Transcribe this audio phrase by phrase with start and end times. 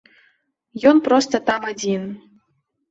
[0.93, 2.13] Ён проста там адзін.